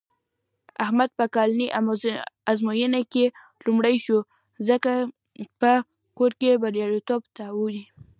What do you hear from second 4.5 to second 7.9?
ځکه په کور کې برېتونه تاووي.